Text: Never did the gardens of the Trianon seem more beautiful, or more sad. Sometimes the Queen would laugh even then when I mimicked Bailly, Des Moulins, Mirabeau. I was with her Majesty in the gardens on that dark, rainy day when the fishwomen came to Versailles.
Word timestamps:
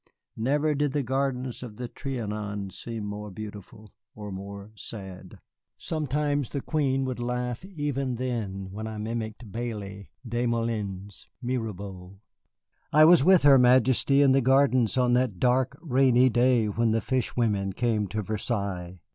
Never 0.35 0.73
did 0.73 0.93
the 0.93 1.03
gardens 1.03 1.61
of 1.61 1.75
the 1.75 1.87
Trianon 1.87 2.71
seem 2.71 3.03
more 3.05 3.29
beautiful, 3.29 3.91
or 4.15 4.31
more 4.31 4.71
sad. 4.73 5.37
Sometimes 5.77 6.49
the 6.49 6.61
Queen 6.63 7.05
would 7.05 7.19
laugh 7.19 7.63
even 7.63 8.15
then 8.15 8.71
when 8.71 8.87
I 8.87 8.97
mimicked 8.97 9.51
Bailly, 9.51 10.09
Des 10.27 10.47
Moulins, 10.47 11.27
Mirabeau. 11.39 12.19
I 12.91 13.05
was 13.05 13.23
with 13.23 13.43
her 13.43 13.59
Majesty 13.59 14.23
in 14.23 14.31
the 14.31 14.41
gardens 14.41 14.97
on 14.97 15.13
that 15.13 15.37
dark, 15.39 15.77
rainy 15.79 16.29
day 16.31 16.65
when 16.67 16.89
the 16.89 16.99
fishwomen 17.01 17.71
came 17.73 18.07
to 18.07 18.23
Versailles. 18.23 19.01